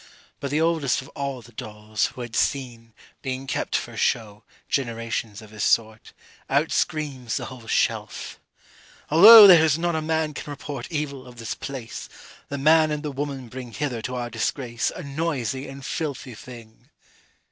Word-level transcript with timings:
But 0.39 0.49
the 0.49 0.59
oldest 0.59 1.03
of 1.03 1.09
all 1.09 1.43
the 1.43 1.51
dolls 1.51 2.07
Who 2.07 2.21
had 2.21 2.35
seen, 2.35 2.95
being 3.21 3.45
kept 3.45 3.75
for 3.75 3.95
show, 3.95 4.43
Generations 4.67 5.43
of 5.43 5.51
his 5.51 5.63
sort, 5.63 6.11
Out 6.49 6.71
screams 6.71 7.37
the 7.37 7.45
whole 7.45 7.67
shelf: 7.67 8.39
'Although 9.11 9.45
There's 9.45 9.77
not 9.77 9.95
a 9.95 10.01
man 10.01 10.33
can 10.33 10.49
report 10.49 10.91
Evil 10.91 11.27
of 11.27 11.35
this 11.35 11.53
place, 11.53 12.09
The 12.49 12.57
man 12.57 12.89
and 12.89 13.03
the 13.03 13.11
woman 13.11 13.47
bring 13.47 13.73
Hither 13.73 14.01
to 14.01 14.15
our 14.15 14.31
disgrace, 14.31 14.91
A 14.95 15.03
noisy 15.03 15.67
and 15.67 15.85
filthy 15.85 16.33
thing.' 16.33 16.89